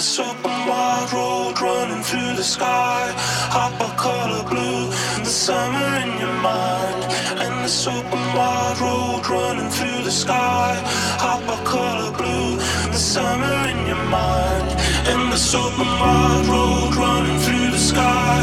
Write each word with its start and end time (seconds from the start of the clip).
a 0.00 0.02
super 0.02 0.48
wide 0.48 1.10
road 1.12 1.60
running 1.60 2.02
through 2.02 2.32
the 2.34 2.42
sky. 2.42 3.12
Hop 3.52 3.76
a 3.84 3.90
color 4.00 4.42
blue, 4.48 4.88
the 5.20 5.32
summer 5.46 5.88
in 6.00 6.10
your 6.18 6.36
mind. 6.40 7.02
And 7.44 7.54
the 7.62 7.68
super 7.68 8.22
wide 8.32 8.78
road 8.80 9.28
running 9.28 9.68
through 9.68 10.00
the 10.08 10.10
sky. 10.24 10.72
Hop 11.20 11.44
a 11.56 11.58
color 11.68 12.12
blue, 12.16 12.56
the 12.94 13.02
summer 13.12 13.56
in 13.72 13.80
your 13.92 14.04
mind. 14.08 14.68
And 15.12 15.30
the 15.30 15.36
super 15.36 15.88
wide 16.00 16.46
road 16.48 16.96
running 16.96 17.38
through 17.44 17.68
the 17.76 17.84
sky. 17.92 18.40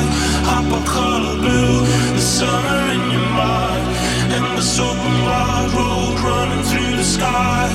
Hop 0.52 0.70
a 0.78 0.82
color 0.86 1.38
blue, 1.42 1.74
the 2.20 2.26
summer 2.38 2.82
in 2.94 3.04
your 3.16 3.30
mind. 3.34 3.88
And 4.36 4.48
the 4.60 4.66
super 4.78 5.14
wide 5.26 5.72
road 5.74 6.18
running 6.22 6.64
through 6.70 6.94
the 7.02 7.10
sky. 7.18 7.66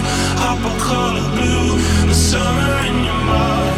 Hop 0.44 0.62
a 0.70 0.72
color 0.78 1.26
blue, 1.34 1.66
the 2.06 2.14
summer 2.14 2.74
in 2.86 3.04
your 3.06 3.20
mind. 3.26 3.71